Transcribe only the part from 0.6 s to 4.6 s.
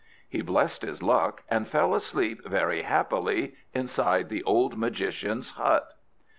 his luck, and fell asleep very happily inside the